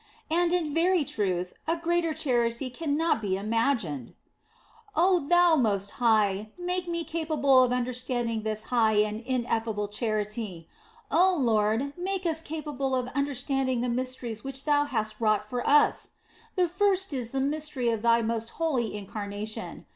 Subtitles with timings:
[0.31, 4.15] And in very truth, a greater charity cannot be imagined."
[4.95, 10.67] Oh Thou Most High, make me capable of understand ing this high and ineffable charity.
[11.11, 16.09] Oh Lord, make us capable of understanding the mysteries which Thou hast wrought for us!
[16.55, 19.85] The first is the mystery of Thy most holy Incarnation.